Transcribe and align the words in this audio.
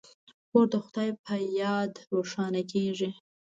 کور 0.49 0.65
د 0.73 0.73
خدای 0.85 1.09
په 1.23 1.33
یاد 1.61 1.91
روښانه 2.15 2.61
کیږي. 2.71 3.09